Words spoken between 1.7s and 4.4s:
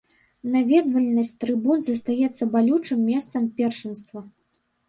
застаецца балючым месца першынства.